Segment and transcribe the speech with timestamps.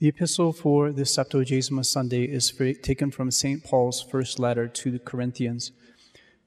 [0.00, 2.52] The epistle for this Septuagesima Sunday is
[2.82, 3.62] taken from St.
[3.62, 5.70] Paul's first letter to the Corinthians.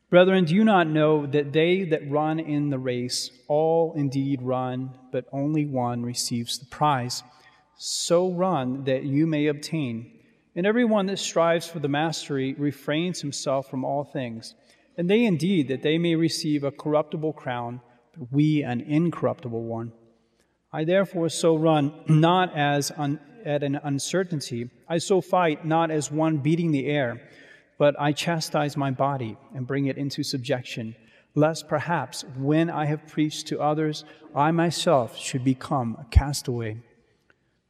[0.09, 4.91] Brethren, do you not know that they that run in the race all indeed run,
[5.13, 7.23] but only one receives the prize?
[7.77, 10.11] So run that you may obtain.
[10.53, 14.55] And everyone that strives for the mastery refrains himself from all things.
[14.97, 17.79] And they indeed that they may receive a corruptible crown,
[18.13, 19.93] but we an incorruptible one.
[20.73, 24.69] I therefore so run, not as un, at an uncertainty.
[24.87, 27.21] I so fight, not as one beating the air,
[27.79, 30.95] but I chastise my body and bring it into subjection,
[31.33, 34.03] lest perhaps when I have preached to others,
[34.35, 36.77] I myself should become a castaway.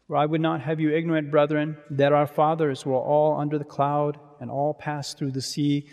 [0.07, 3.65] For I would not have you ignorant, brethren, that our fathers were all under the
[3.65, 5.87] cloud, and all passed through the sea,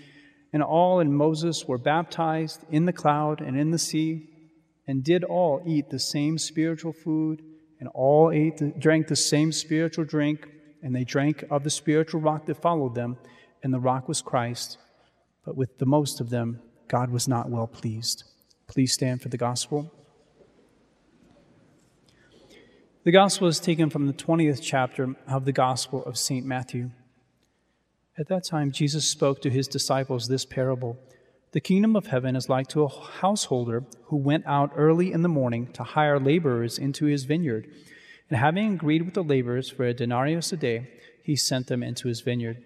[0.53, 4.29] and all in Moses were baptized in the cloud and in the sea,
[4.87, 7.43] and did all eat the same spiritual food,
[7.85, 10.49] and all ate the, drank the same spiritual drink,
[10.83, 13.19] and they drank of the spiritual rock that followed them,
[13.63, 14.79] and the rock was Christ.
[15.45, 18.25] But with the most of them, God was not well pleased.
[18.69, 19.93] Please stand for the gospel.
[23.03, 26.47] The gospel is taken from the 20th chapter of the Gospel of St.
[26.47, 26.91] Matthew.
[28.17, 30.97] At that time, Jesus spoke to his disciples this parable
[31.55, 35.29] The kingdom of heaven is like to a householder who went out early in the
[35.29, 37.69] morning to hire laborers into his vineyard.
[38.29, 40.89] And having agreed with the laborers for a denarius a day,
[41.23, 42.61] he sent them into his vineyard.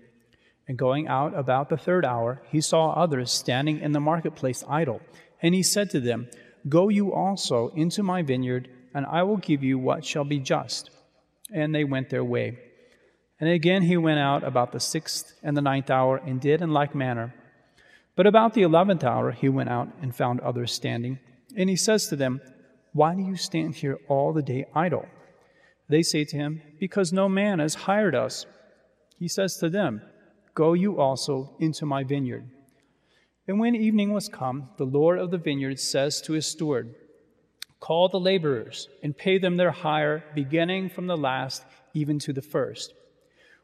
[0.67, 5.03] And going out about the third hour, he saw others standing in the marketplace idle.
[5.43, 6.31] And he said to them,
[6.67, 10.89] Go you also into my vineyard and I will give you what shall be just.
[11.53, 12.59] And they went their way.
[13.39, 16.71] And again he went out about the sixth and the ninth hour, and did in
[16.71, 17.35] like manner.
[18.19, 21.21] But about the eleventh hour he went out and found others standing.
[21.57, 22.41] And he says to them,
[22.93, 25.07] Why do you stand here all the day idle?
[25.89, 28.45] They say to him, Because no man has hired us.
[29.21, 30.03] He says to them,
[30.55, 32.51] Go you also into my vineyard.
[33.47, 36.97] And when evening was come, the Lord of the vineyard says to his steward,
[37.79, 41.63] Call the laborers and pay them their hire, beginning from the last
[41.95, 42.95] even to the first.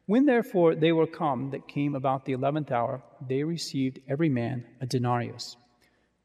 [0.07, 4.65] When therefore they were come that came about the eleventh hour, they received every man
[4.81, 5.57] a denarius.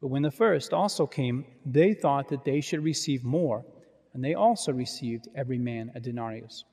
[0.01, 3.65] But when the first also came, they thought that they should receive more,
[4.13, 6.65] and they also received every man a denarius.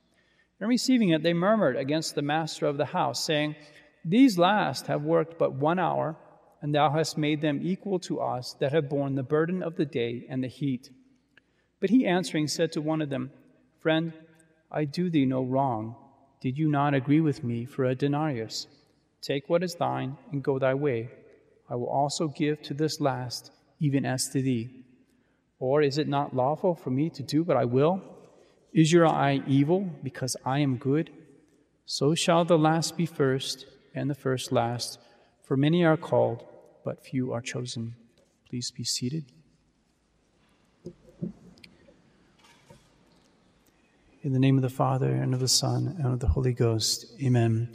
[0.59, 3.55] And receiving it, they murmured against the master of the house, saying,
[4.03, 6.17] These last have worked but one hour,
[6.61, 9.85] and thou hast made them equal to us that have borne the burden of the
[9.85, 10.89] day and the heat.
[11.79, 13.31] But he answering said to one of them,
[13.79, 14.11] Friend,
[14.71, 15.95] I do thee no wrong.
[16.39, 18.67] Did you not agree with me for a denarius?
[19.21, 21.09] Take what is thine and go thy way.
[21.69, 24.69] I will also give to this last, even as to thee.
[25.59, 28.01] Or is it not lawful for me to do what I will?
[28.71, 31.09] Is your eye evil because I am good?
[31.85, 33.65] So shall the last be first,
[33.95, 34.99] and the first last.
[35.43, 36.45] For many are called,
[36.85, 37.95] but few are chosen.
[38.47, 39.25] Please be seated.
[44.23, 47.05] In the name of the Father, and of the Son, and of the Holy Ghost.
[47.21, 47.71] Amen.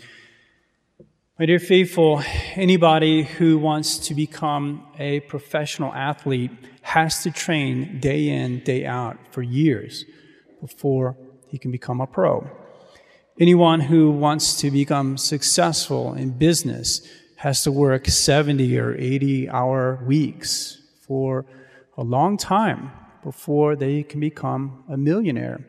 [1.38, 2.20] My dear faithful,
[2.56, 6.50] anybody who wants to become a professional athlete
[6.81, 10.04] has to train day in, day out for years
[10.60, 11.16] before
[11.47, 12.50] he can become a pro.
[13.38, 20.02] Anyone who wants to become successful in business has to work 70 or 80 hour
[20.04, 21.47] weeks for
[21.97, 22.91] a long time
[23.22, 25.64] before they can become a millionaire.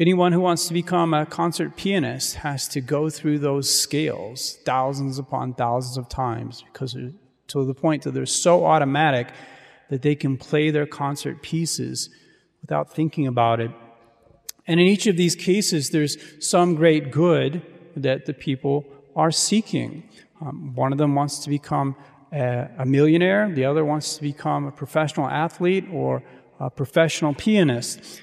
[0.00, 5.18] Anyone who wants to become a concert pianist has to go through those scales thousands
[5.18, 6.96] upon thousands of times because
[7.48, 9.26] to the point that they're so automatic
[9.90, 12.10] that they can play their concert pieces
[12.60, 13.72] without thinking about it.
[14.68, 17.62] And in each of these cases, there's some great good
[17.96, 18.84] that the people
[19.16, 20.08] are seeking.
[20.40, 21.96] Um, one of them wants to become
[22.32, 26.22] a, a millionaire, the other wants to become a professional athlete or
[26.60, 28.22] a professional pianist.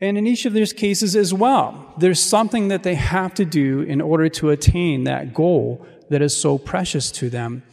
[0.00, 3.80] And in each of those cases as well, there's something that they have to do
[3.80, 7.64] in order to attain that goal that is so precious to them.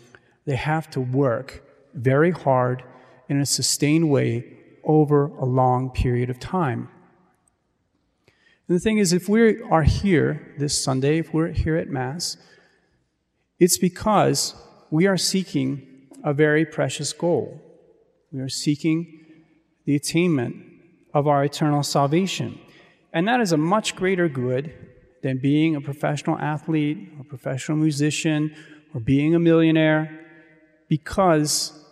[0.45, 1.63] They have to work
[1.93, 2.83] very hard
[3.29, 4.43] in a sustained way
[4.83, 6.89] over a long period of time.
[8.67, 12.37] And the thing is, if we are here this Sunday, if we're here at Mass,
[13.59, 14.55] it's because
[14.89, 17.61] we are seeking a very precious goal.
[18.31, 19.19] We are seeking
[19.85, 20.55] the attainment
[21.15, 22.59] of our eternal salvation.
[23.13, 24.73] And that is a much greater good
[25.23, 28.53] than being a professional athlete, a professional musician,
[28.93, 30.19] or being a millionaire,
[30.89, 31.83] because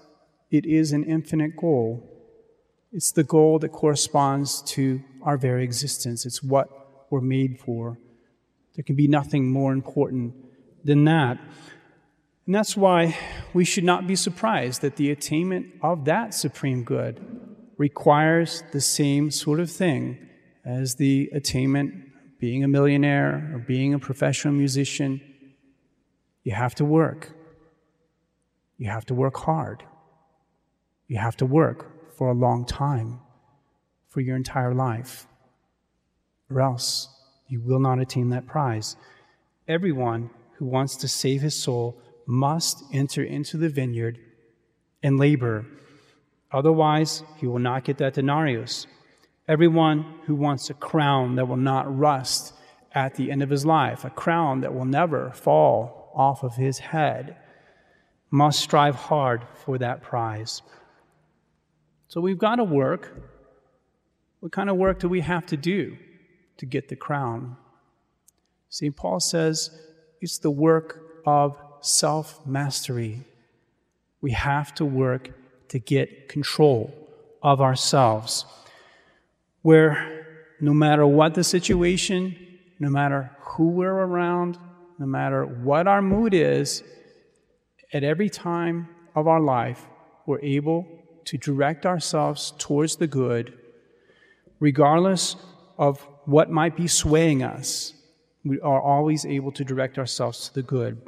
[0.52, 2.04] it is an infinite goal.
[2.92, 6.26] It's the goal that corresponds to our very existence.
[6.26, 6.68] It's what
[7.10, 7.98] we're made for.
[8.76, 10.36] There can be nothing more important
[10.84, 11.40] than that.
[12.46, 13.18] And that's why
[13.54, 17.33] we should not be surprised that the attainment of that supreme good
[17.78, 20.30] requires the same sort of thing
[20.66, 21.94] as the attainment
[22.40, 25.22] being a millionaire or being a professional musician.
[26.44, 27.32] You have to work.
[28.78, 29.84] You have to work hard.
[31.08, 33.20] You have to work for a long time,
[34.10, 35.28] for your entire life,
[36.50, 37.10] or else
[37.48, 38.96] you will not attain that prize.
[39.68, 44.20] Everyone who wants to save his soul must enter into the vineyard
[45.02, 45.66] and labor.
[46.54, 48.86] Otherwise, he will not get that denarius.
[49.48, 52.54] Everyone who wants a crown that will not rust
[52.94, 56.78] at the end of his life, a crown that will never fall off of his
[56.78, 57.36] head,
[58.30, 60.62] must strive hard for that prize.
[62.08, 63.16] So we've got to work.
[64.40, 65.98] What kind of work do we have to do
[66.58, 67.58] to get the crown?
[68.70, 68.96] St.
[68.96, 69.72] Paul says
[70.22, 73.22] it's the work of self mastery.
[74.22, 75.32] We have to work
[75.74, 76.94] to get control
[77.42, 78.46] of ourselves,
[79.64, 80.28] where
[80.62, 82.36] no matter what the situation,
[82.78, 84.56] no matter who we're around,
[85.00, 86.84] no matter what our mood is,
[87.92, 89.88] at every time of our life,
[90.28, 90.86] we're able
[91.26, 93.58] to direct ourselves towards the good,
[94.60, 95.36] regardless
[95.80, 97.96] of what might be swaying us.
[98.46, 101.02] We are always able to direct ourselves to the good.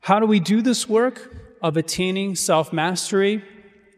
[0.00, 3.42] How do we do this work of attaining self mastery?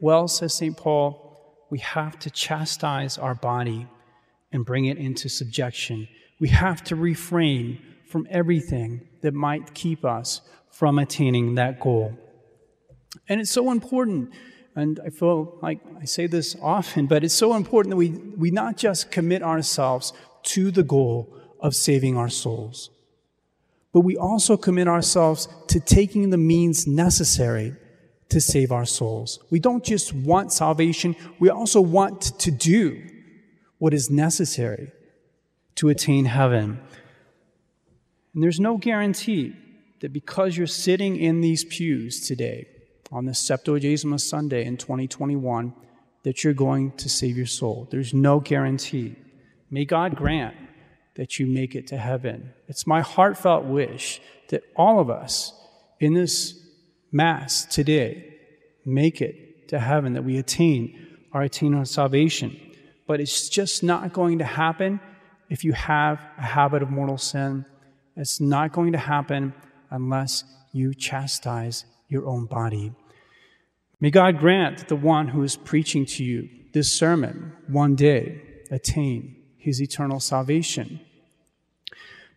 [0.00, 0.74] Well, says St.
[0.74, 3.86] Paul, we have to chastise our body
[4.50, 6.08] and bring it into subjection.
[6.40, 12.14] We have to refrain from everything that might keep us from attaining that goal.
[13.28, 14.30] And it's so important,
[14.74, 18.50] and I feel like I say this often, but it's so important that we, we
[18.50, 22.88] not just commit ourselves to the goal of saving our souls
[23.92, 27.74] but we also commit ourselves to taking the means necessary
[28.28, 29.38] to save our souls.
[29.50, 33.02] We don't just want salvation, we also want to do
[33.78, 34.92] what is necessary
[35.76, 36.80] to attain heaven.
[38.34, 39.54] And there's no guarantee
[40.00, 42.66] that because you're sitting in these pews today
[43.10, 45.74] on this Septuagesima Sunday in 2021,
[46.24, 47.88] that you're going to save your soul.
[47.90, 49.16] There's no guarantee.
[49.70, 50.54] May God grant
[51.18, 52.54] that you make it to heaven.
[52.68, 55.52] It's my heartfelt wish that all of us
[56.00, 56.54] in this
[57.10, 58.34] Mass today
[58.84, 62.58] make it to heaven, that we attain our eternal salvation.
[63.06, 65.00] But it's just not going to happen
[65.48, 67.64] if you have a habit of mortal sin.
[68.14, 69.54] It's not going to happen
[69.90, 72.92] unless you chastise your own body.
[74.00, 78.42] May God grant that the one who is preaching to you this sermon one day
[78.70, 81.00] attain his eternal salvation.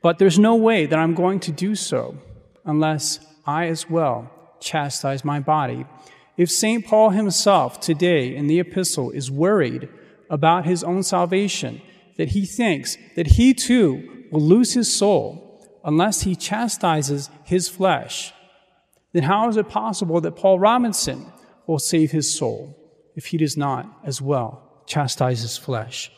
[0.01, 2.17] But there's no way that I'm going to do so
[2.65, 5.85] unless I as well chastise my body.
[6.37, 6.85] If St.
[6.85, 9.89] Paul himself today in the epistle is worried
[10.29, 11.81] about his own salvation,
[12.17, 15.47] that he thinks that he too will lose his soul
[15.83, 18.33] unless he chastises his flesh,
[19.13, 21.31] then how is it possible that Paul Robinson
[21.67, 22.77] will save his soul
[23.15, 26.11] if he does not as well chastise his flesh?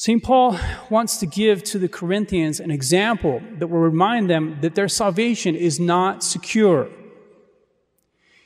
[0.00, 0.22] St.
[0.22, 4.88] Paul wants to give to the Corinthians an example that will remind them that their
[4.88, 6.88] salvation is not secure.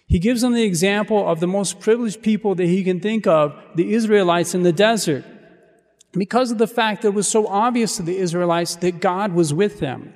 [0.05, 3.55] He gives them the example of the most privileged people that he can think of,
[3.77, 5.25] the Israelites in the desert,
[6.11, 9.55] because of the fact that it was so obvious to the Israelites that God was
[9.55, 10.13] with them.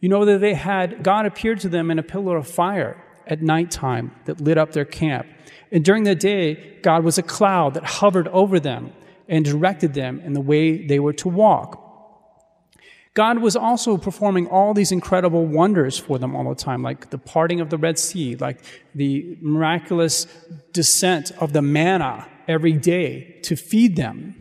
[0.00, 3.40] You know that they had, God appeared to them in a pillar of fire at
[3.40, 5.28] nighttime that lit up their camp.
[5.70, 8.92] And during the day, God was a cloud that hovered over them
[9.32, 11.78] and directed them in the way they were to walk.
[13.14, 17.16] God was also performing all these incredible wonders for them all the time, like the
[17.16, 18.62] parting of the Red Sea, like
[18.94, 20.26] the miraculous
[20.72, 24.34] descent of the manna every day to feed them.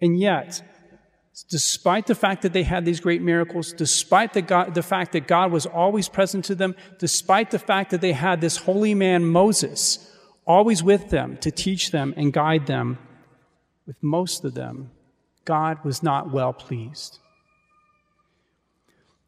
[0.00, 0.62] And yet,
[1.50, 5.26] despite the fact that they had these great miracles, despite the, God, the fact that
[5.26, 9.26] God was always present to them, despite the fact that they had this holy man
[9.26, 10.10] Moses
[10.46, 12.98] always with them to teach them and guide them,
[13.90, 14.88] with most of them,
[15.44, 17.18] God was not well pleased.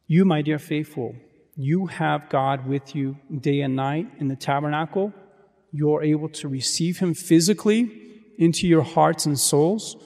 [0.06, 1.16] You, my dear faithful,
[1.56, 5.12] you have God with you day and night in the tabernacle.
[5.72, 7.90] You're able to receive Him physically
[8.38, 9.96] into your hearts and souls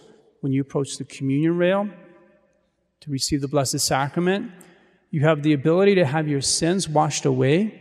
[0.40, 1.90] when you approach the communion rail
[3.00, 4.50] to receive the Blessed Sacrament.
[5.10, 7.78] You have the ability to have your sins washed away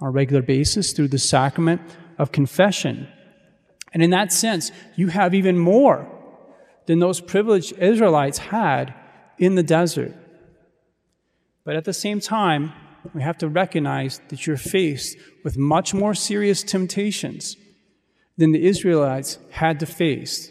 [0.00, 1.80] on a regular basis through the sacrament
[2.18, 3.08] of confession.
[3.92, 6.08] And in that sense, you have even more
[6.86, 8.94] than those privileged Israelites had
[9.38, 10.14] in the desert.
[11.64, 12.72] But at the same time,
[13.14, 17.56] we have to recognize that you're faced with much more serious temptations
[18.36, 20.50] than the Israelites had to face.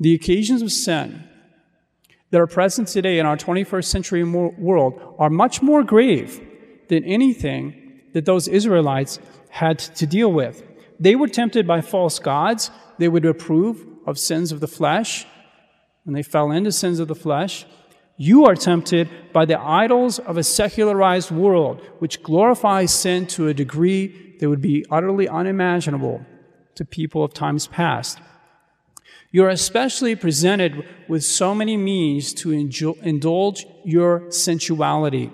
[0.00, 1.24] The occasions of sin
[2.30, 6.40] that are present today in our 21st century world are much more grave
[6.88, 9.18] than anything that those Israelites
[9.50, 10.62] had to deal with.
[10.98, 12.70] They were tempted by false gods.
[12.98, 15.26] They would approve of sins of the flesh
[16.04, 17.66] when they fell into sins of the flesh.
[18.16, 23.54] You are tempted by the idols of a secularized world, which glorifies sin to a
[23.54, 26.24] degree that would be utterly unimaginable
[26.76, 28.18] to people of times past.
[29.32, 35.32] You are especially presented with so many means to indulge your sensuality.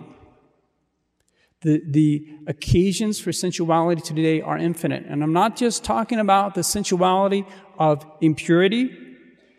[1.62, 5.04] The, the occasions for sensuality today are infinite.
[5.06, 7.46] And I'm not just talking about the sensuality
[7.78, 8.90] of impurity.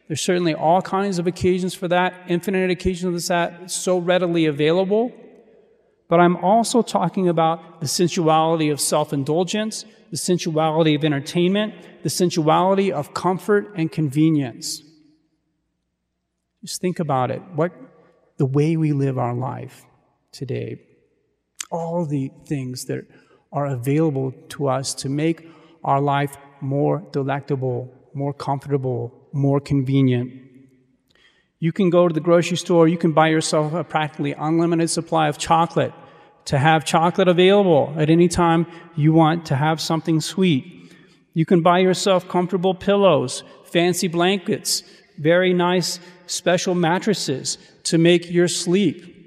[0.08, 5.12] There's certainly all kinds of occasions for that, infinite occasions of that, so readily available.
[6.08, 12.10] But I'm also talking about the sensuality of self indulgence, the sensuality of entertainment, the
[12.10, 14.82] sensuality of comfort and convenience.
[16.64, 17.42] Just think about it.
[17.54, 17.72] What
[18.38, 19.86] the way we live our life
[20.32, 20.82] today
[21.72, 23.06] all the things that
[23.52, 25.48] are available to us to make
[25.84, 30.32] our life more delectable, more comfortable, more convenient.
[31.60, 35.28] You can go to the grocery store, you can buy yourself a practically unlimited supply
[35.28, 35.94] of chocolate
[36.46, 40.92] to have chocolate available at any time you want to have something sweet.
[41.34, 44.84] You can buy yourself comfortable pillows, fancy blankets,
[45.18, 49.21] very nice special mattresses to make your sleep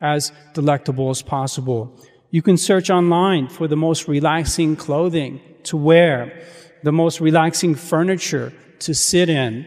[0.00, 1.96] as delectable as possible.
[2.30, 6.42] You can search online for the most relaxing clothing to wear,
[6.82, 9.66] the most relaxing furniture to sit in.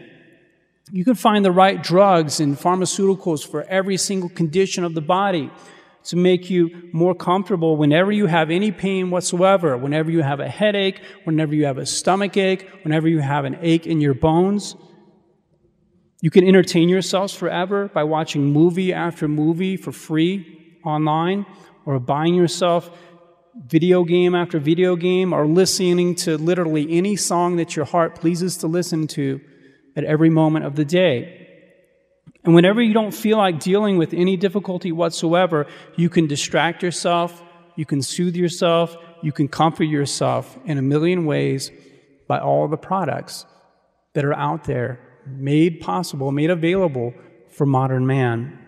[0.90, 5.50] You can find the right drugs and pharmaceuticals for every single condition of the body
[6.04, 10.48] to make you more comfortable whenever you have any pain whatsoever, whenever you have a
[10.48, 14.76] headache, whenever you have a stomach ache, whenever you have an ache in your bones.
[16.24, 21.44] You can entertain yourselves forever by watching movie after movie for free online
[21.84, 22.90] or buying yourself
[23.66, 28.56] video game after video game or listening to literally any song that your heart pleases
[28.56, 29.38] to listen to
[29.96, 31.46] at every moment of the day.
[32.42, 37.42] And whenever you don't feel like dealing with any difficulty whatsoever, you can distract yourself,
[37.76, 41.70] you can soothe yourself, you can comfort yourself in a million ways
[42.26, 43.44] by all the products
[44.14, 47.14] that are out there made possible, made available
[47.48, 48.58] for modern man.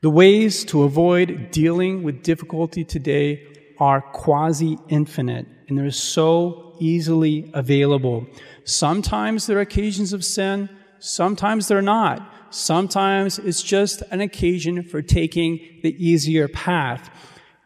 [0.00, 3.46] The ways to avoid dealing with difficulty today
[3.78, 8.26] are quasi infinite and they're so easily available.
[8.64, 10.68] Sometimes there are occasions of sin,
[10.98, 12.34] sometimes they're not.
[12.50, 17.10] Sometimes it's just an occasion for taking the easier path.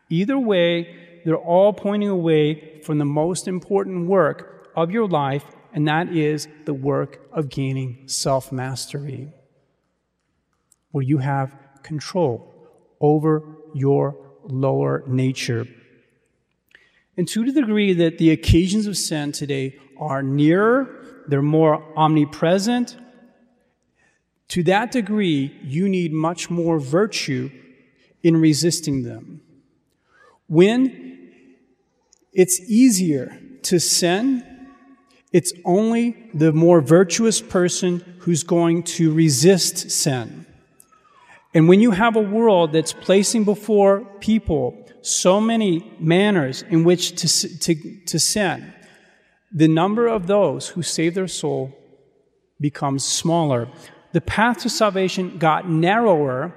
[0.08, 5.88] Either way, they're all pointing away from the most important work of your life and
[5.88, 9.32] that is the work of gaining self mastery,
[10.90, 12.52] where you have control
[13.00, 13.42] over
[13.74, 15.66] your lower nature.
[17.16, 22.96] And to the degree that the occasions of sin today are nearer, they're more omnipresent,
[24.48, 27.50] to that degree, you need much more virtue
[28.22, 29.40] in resisting them.
[30.46, 31.30] When
[32.34, 34.44] it's easier to sin,
[35.32, 40.46] it's only the more virtuous person who's going to resist sin.
[41.54, 47.16] And when you have a world that's placing before people so many manners in which
[47.16, 48.72] to, to, to sin,
[49.52, 51.76] the number of those who save their soul
[52.60, 53.68] becomes smaller.
[54.12, 56.54] The path to salvation got narrower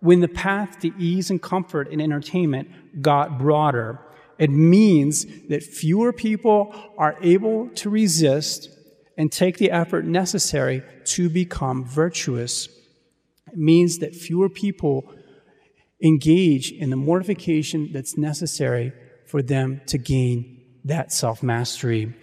[0.00, 3.98] when the path to ease and comfort and entertainment got broader.
[4.40, 8.70] It means that fewer people are able to resist
[9.18, 12.66] and take the effort necessary to become virtuous.
[13.52, 15.14] It means that fewer people
[16.02, 18.94] engage in the mortification that's necessary
[19.26, 22.14] for them to gain that self mastery.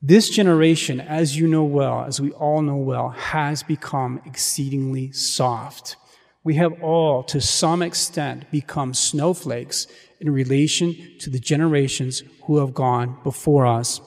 [0.00, 5.96] This generation, as you know well, as we all know well, has become exceedingly soft.
[6.44, 9.86] We have all, to some extent, become snowflakes
[10.22, 14.00] in relation to the generations who have gone before us.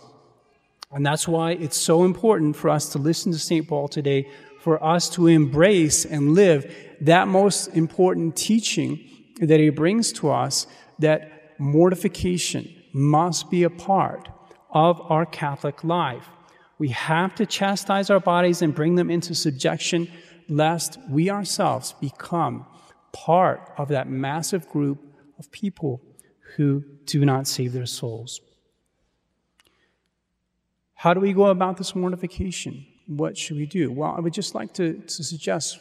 [0.91, 3.67] And that's why it's so important for us to listen to St.
[3.67, 4.29] Paul today,
[4.61, 9.01] for us to embrace and live that most important teaching
[9.41, 10.67] that he brings to us
[10.99, 14.29] that mortification must be a part
[14.71, 16.29] of our Catholic life.
[16.79, 20.09] We have to chastise our bodies and bring them into subjection,
[20.47, 22.65] lest we ourselves become
[23.11, 24.99] part of that massive group
[25.37, 26.01] of people
[26.55, 28.41] who do not save their souls.
[30.95, 32.85] How do we go about this mortification?
[33.07, 33.91] What should we do?
[33.91, 35.79] Well, I would just like to, to suggest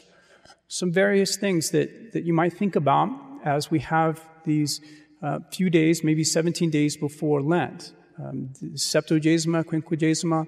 [0.69, 3.09] some various things that, that you might think about
[3.45, 4.81] as we have these
[5.23, 7.93] uh, few days, maybe 17 days before Lent.
[8.19, 10.47] Um, Septuagesima, Quinquagesima,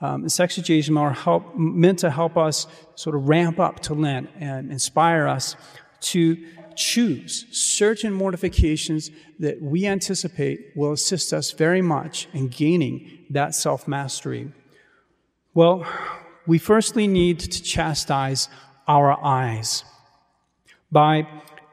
[0.00, 4.30] um, and Sexagesima are help, meant to help us sort of ramp up to Lent
[4.38, 5.56] and inspire us
[6.00, 6.42] to
[6.76, 13.86] choose certain mortifications that we anticipate will assist us very much in gaining that self
[13.88, 14.52] mastery.
[15.54, 15.86] Well,
[16.46, 18.48] we firstly need to chastise
[18.86, 19.84] our eyes
[20.90, 21.26] by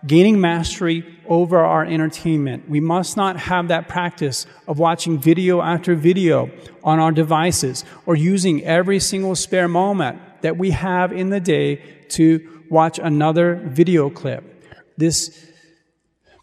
[0.06, 2.70] gaining mastery over our entertainment.
[2.70, 6.52] We must not have that practice of watching video after video
[6.84, 11.78] on our devices or using every single spare moment that we have in the day
[12.10, 14.57] to watch another video clip.
[14.98, 15.48] This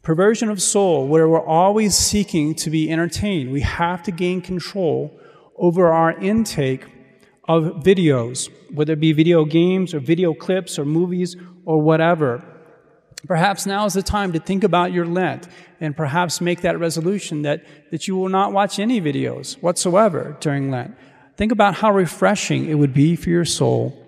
[0.03, 5.19] perversion of soul, where we're always seeking to be entertained, we have to gain control
[5.57, 6.87] over our intake
[7.49, 12.43] of videos, whether it be video games or video clips or movies or whatever.
[13.27, 15.49] Perhaps now is the time to think about your Lent
[15.81, 20.71] and perhaps make that resolution that, that you will not watch any videos whatsoever during
[20.71, 20.95] Lent.
[21.37, 23.99] Think about how refreshing it would be for your soul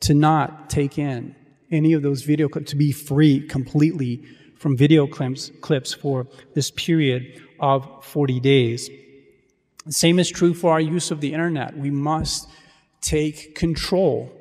[0.00, 1.34] to not take in
[1.70, 4.22] any of those video clips, to be free completely
[4.56, 8.90] from video clips, clips for this period of 40 days.
[9.86, 11.76] The same is true for our use of the internet.
[11.76, 12.48] We must
[13.00, 14.32] take control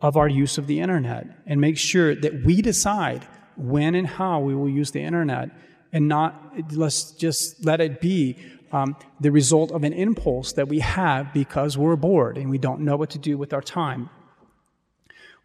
[0.00, 4.40] of our use of the internet and make sure that we decide when and how
[4.40, 5.50] we will use the internet
[5.92, 8.36] and not let's just let it be
[8.72, 12.80] um, the result of an impulse that we have because we're bored and we don't
[12.80, 14.10] know what to do with our time.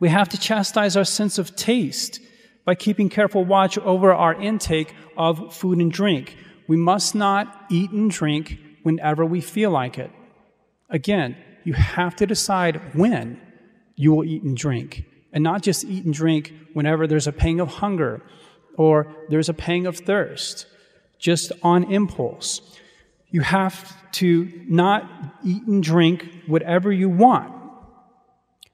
[0.02, 2.20] We have to chastise our sense of taste
[2.66, 6.36] by keeping careful watch over our intake of food and drink.
[6.68, 10.12] We must not eat and drink whenever we feel like it.
[10.90, 13.40] Again, you have to decide when
[13.96, 17.60] you will eat and drink and not just eat and drink whenever there's a pang
[17.60, 18.24] of hunger
[18.78, 20.66] or there's a pang of thirst,
[21.20, 22.80] just on impulse.
[23.30, 27.54] You have to not eat and drink whatever you want,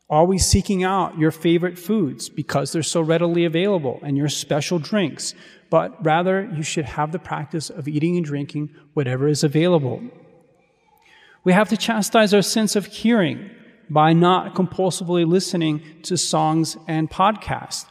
[0.09, 5.33] always seeking out your favorite foods because they're so readily available and your special drinks,
[5.69, 10.01] but rather you should have the practice of eating and drinking whatever is available.
[11.43, 13.49] We have to chastise our sense of hearing
[13.89, 17.85] by not compulsively listening to songs and podcasts.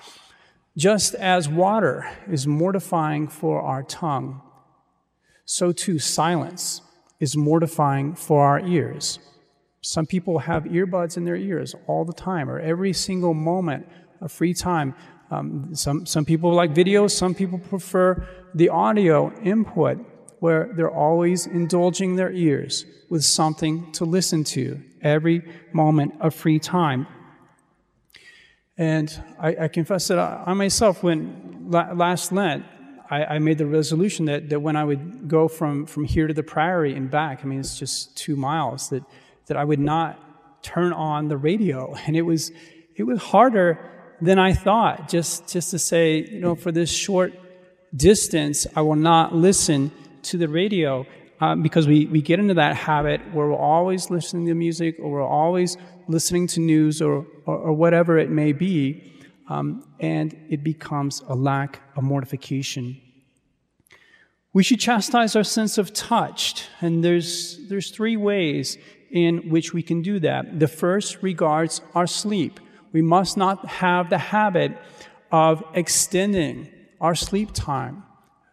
[0.76, 4.42] Just as water is mortifying for our tongue,
[5.46, 6.82] so too silence
[7.18, 9.18] is mortifying for our ears.
[9.86, 13.86] Some people have earbuds in their ears all the time or every single moment
[14.20, 14.96] of free time.
[15.30, 19.98] Um, some, some people like videos, some people prefer the audio input
[20.40, 26.58] where they're always indulging their ears with something to listen to every moment of free
[26.58, 27.06] time.
[28.76, 32.64] And I, I confess that I, I, myself, when la- last Lent,
[33.08, 36.34] I, I, made the resolution that, that when I would go from, from here to
[36.34, 39.04] the Priory and back, I mean, it's just two miles, that,
[39.46, 40.18] that I would not
[40.62, 41.94] turn on the radio.
[42.06, 42.52] And it was,
[42.94, 43.78] it was harder
[44.20, 47.32] than I thought, just, just to say, you know, for this short
[47.94, 49.90] distance, I will not listen
[50.22, 51.06] to the radio
[51.40, 55.10] um, because we, we get into that habit where we're always listening to music or
[55.10, 55.76] we're always
[56.08, 59.12] listening to news or, or, or whatever it may be,
[59.48, 63.00] um, and it becomes a lack of mortification.
[64.52, 68.78] We should chastise our sense of touch, and there's, there's three ways
[69.16, 70.60] in which we can do that.
[70.60, 72.60] The first regards our sleep.
[72.92, 74.76] We must not have the habit
[75.32, 76.68] of extending
[77.00, 78.02] our sleep time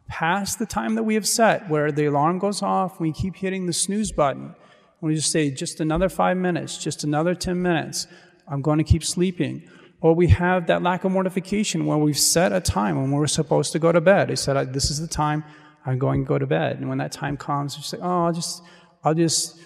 [0.07, 3.65] past the time that we have set, where the alarm goes off, we keep hitting
[3.65, 4.55] the snooze button.
[5.01, 8.07] We just say, just another five minutes, just another 10 minutes,
[8.47, 9.67] I'm going to keep sleeping.
[10.01, 13.71] Or we have that lack of mortification where we've set a time when we're supposed
[13.71, 14.29] to go to bed.
[14.29, 15.43] He said, this is the time
[15.85, 16.77] I'm going to go to bed.
[16.77, 18.61] And when that time comes, you say, oh, I'll just,
[19.03, 19.59] I'll just,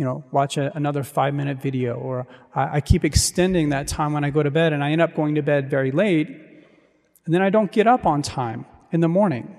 [0.00, 1.92] you know, watch a, another five minute video.
[1.92, 5.02] Or I, I keep extending that time when I go to bed and I end
[5.02, 6.26] up going to bed very late.
[7.26, 9.54] And then I don't get up on time in the morning.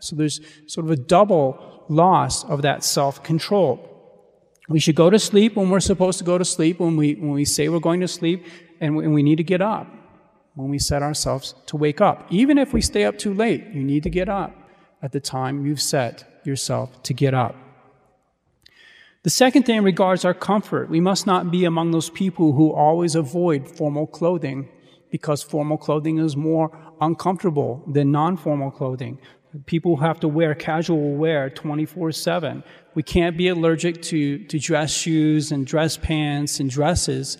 [0.00, 3.72] So there's sort of a double loss of that self control.
[4.68, 7.30] We should go to sleep when we're supposed to go to sleep, when we, when
[7.30, 8.44] we say we're going to sleep,
[8.82, 9.86] and we, and we need to get up
[10.56, 12.26] when we set ourselves to wake up.
[12.28, 14.54] Even if we stay up too late, you need to get up
[15.00, 17.56] at the time you've set yourself to get up.
[19.26, 20.88] The second thing regards our comfort.
[20.88, 24.68] We must not be among those people who always avoid formal clothing
[25.10, 29.18] because formal clothing is more uncomfortable than non formal clothing.
[29.66, 32.62] People have to wear casual wear 24 7.
[32.94, 37.36] We can't be allergic to, to dress shoes and dress pants and dresses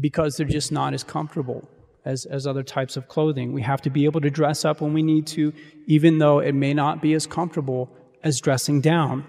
[0.00, 1.68] because they're just not as comfortable
[2.04, 3.52] as, as other types of clothing.
[3.52, 5.52] We have to be able to dress up when we need to,
[5.88, 7.90] even though it may not be as comfortable
[8.22, 9.24] as dressing down.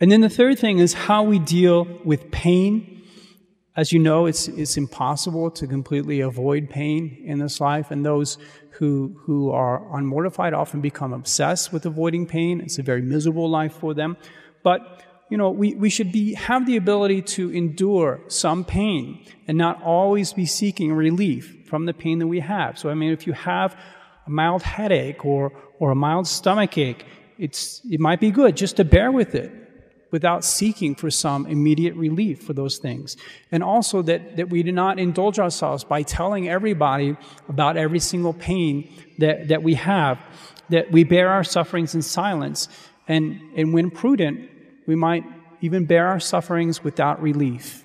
[0.00, 3.02] And then the third thing is how we deal with pain.
[3.76, 8.38] As you know, it's, it's impossible to completely avoid pain in this life, and those
[8.72, 12.60] who, who are unmortified often become obsessed with avoiding pain.
[12.60, 14.16] It's a very miserable life for them.
[14.62, 19.58] But, you know, we, we should be, have the ability to endure some pain and
[19.58, 22.78] not always be seeking relief from the pain that we have.
[22.78, 23.76] So, I mean, if you have
[24.26, 27.04] a mild headache or, or a mild stomach ache,
[27.36, 29.67] it's, it might be good just to bear with it
[30.10, 33.16] without seeking for some immediate relief for those things.
[33.52, 37.16] And also that, that we do not indulge ourselves by telling everybody
[37.48, 40.18] about every single pain that, that we have,
[40.70, 42.68] that we bear our sufferings in silence.
[43.06, 44.50] And, and when prudent,
[44.86, 45.24] we might
[45.60, 47.84] even bear our sufferings without relief.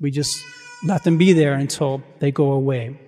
[0.00, 0.44] We just
[0.84, 2.98] let them be there until they go away.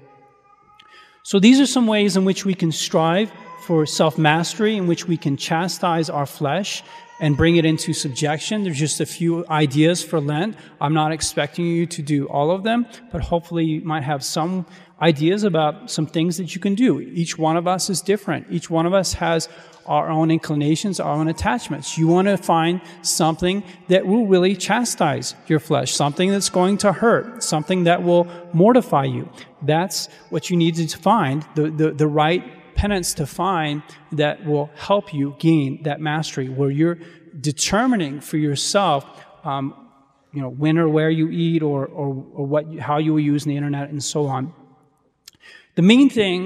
[1.22, 3.30] So these are some ways in which we can strive
[3.62, 6.82] for self mastery, in which we can chastise our flesh
[7.20, 8.64] and bring it into subjection.
[8.64, 10.56] There's just a few ideas for Lent.
[10.80, 14.66] I'm not expecting you to do all of them, but hopefully you might have some
[15.00, 17.00] ideas about some things that you can do.
[17.00, 18.46] Each one of us is different.
[18.50, 19.48] Each one of us has
[19.86, 21.96] our own inclinations, our own attachments.
[21.96, 26.92] You want to find something that will really chastise your flesh, something that's going to
[26.92, 29.28] hurt, something that will mortify you.
[29.62, 34.70] That's what you need to find, the, the, the right penance to find that will
[34.88, 36.98] help you gain that mastery, where you're
[37.40, 39.04] determining for yourself,
[39.44, 39.74] um,
[40.32, 43.44] you know, when or where you eat, or or, or what how you will use
[43.44, 44.42] the internet, and so on.
[45.74, 46.40] The main thing,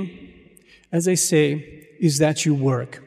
[0.90, 1.44] as I say,
[2.00, 3.02] is that you work,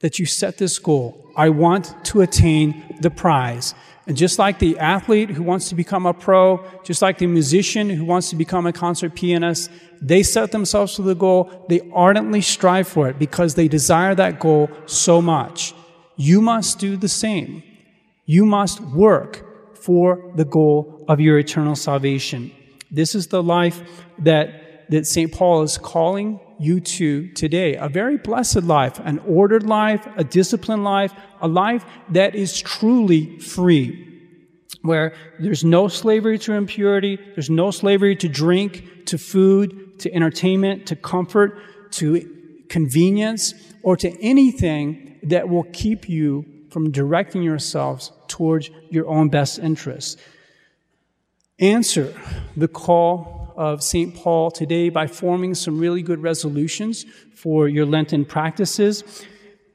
[0.00, 1.08] that you set this goal.
[1.36, 2.68] I want to attain
[3.00, 3.74] the prize.
[4.06, 7.88] And just like the athlete who wants to become a pro, just like the musician
[7.88, 11.64] who wants to become a concert pianist, they set themselves to the goal.
[11.68, 15.74] They ardently strive for it because they desire that goal so much.
[16.16, 17.62] You must do the same.
[18.26, 22.52] You must work for the goal of your eternal salvation.
[22.90, 23.82] This is the life
[24.18, 25.32] that, that St.
[25.32, 27.76] Paul is calling you to today.
[27.76, 33.38] A very blessed life, an ordered life, a disciplined life, a life that is truly
[33.38, 34.10] free.
[34.82, 40.86] Where there's no slavery to impurity, there's no slavery to drink, to food, to entertainment,
[40.86, 41.58] to comfort,
[41.92, 42.28] to
[42.68, 49.58] convenience, or to anything that will keep you from directing yourselves towards your own best
[49.58, 50.20] interests.
[51.60, 52.12] Answer
[52.56, 54.14] the call of St.
[54.14, 59.24] Paul today by forming some really good resolutions for your Lenten practices.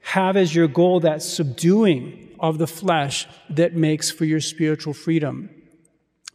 [0.02, 5.50] Have as your goal that subduing of the flesh that makes for your spiritual freedom.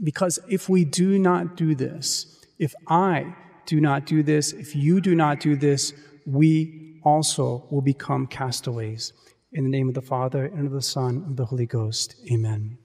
[0.02, 3.34] Because if we do not do this, if I
[3.66, 5.92] do not do this, if you do not do this,
[6.26, 9.12] we also will become castaways.
[9.52, 12.16] In the name of the Father, and of the Son, and of the Holy Ghost.
[12.30, 12.78] Amen.